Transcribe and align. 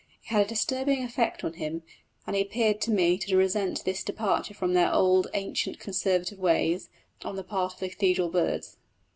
It 0.23 0.29
had 0.33 0.43
a 0.43 0.49
disturbing 0.49 1.03
effect 1.03 1.43
on 1.43 1.53
him, 1.53 1.83
and 2.25 2.35
he 2.35 2.41
appeared 2.41 2.81
to 2.81 2.91
me 2.91 3.19
to 3.19 3.37
resent 3.37 3.85
this 3.85 4.03
departure 4.03 4.55
from 4.55 4.73
their 4.73 4.91
old 4.91 5.27
ancient 5.35 5.77
conservative 5.77 6.39
ways 6.39 6.89
on 7.23 7.35
the 7.35 7.43
part 7.43 7.75
of 7.75 7.79
the 7.81 7.89
cathedral 7.89 8.29
birds. 8.29 8.77